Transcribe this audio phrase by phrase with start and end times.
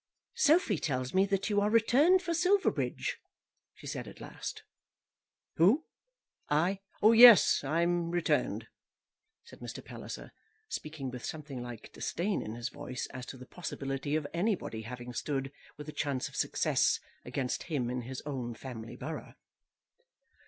[0.33, 3.19] "Sophy tells me that you are returned for Silverbridge,"
[3.75, 4.63] she said at last.
[5.57, 5.85] "Who?
[6.49, 6.79] I!
[7.03, 8.65] yes; I'm returned,"
[9.43, 9.85] said Mr.
[9.85, 10.31] Palliser,
[10.67, 15.13] speaking with something like disdain in his voice as to the possibility of anybody having
[15.13, 19.35] stood with a chance of success against him in his own family borough.